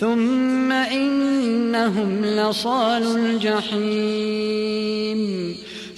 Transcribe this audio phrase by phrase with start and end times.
[0.00, 5.18] ثم إنهم لصال الجحيم.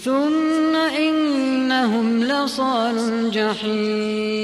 [0.04, 4.40] ثم إنهم لصال الجحيم.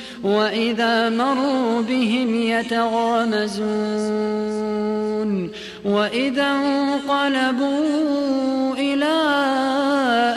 [0.23, 3.91] وإذا مروا بهم يتغامزون
[5.85, 7.93] وإذا انقلبوا
[8.73, 9.13] إلى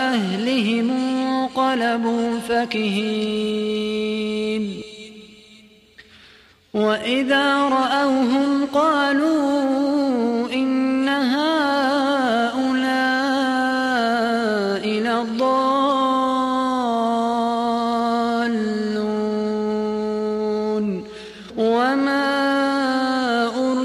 [0.00, 3.84] أهلهم انقلبوا فكهين
[6.75, 10.94] وإذا رأوهم قالوا إن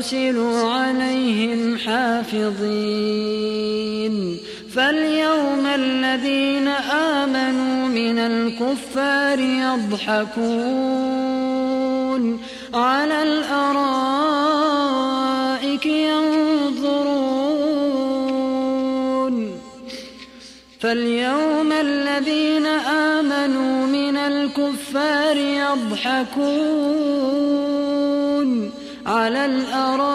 [0.09, 2.49] أرسلوا عليهم حافظين
[4.75, 10.39] فاليوم الذين آمنوا من الكفار يضحكون
[12.73, 13.85] على الأرائك
[15.85, 17.29] ينظرون
[20.79, 26.89] فاليوم الذين آمنوا من الكفار يضحكون
[29.09, 30.09] على الأرائك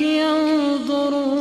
[0.00, 1.40] ينظرون.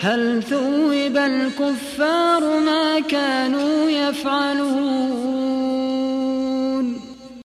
[0.00, 5.53] هل ثوب الكفار ما كانوا يفعلون؟